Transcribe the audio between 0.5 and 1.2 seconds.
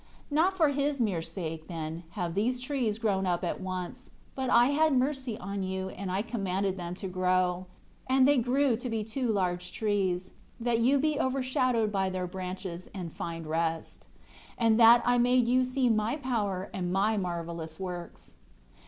for his